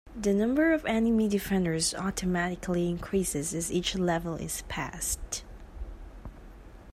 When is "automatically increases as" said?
1.93-3.71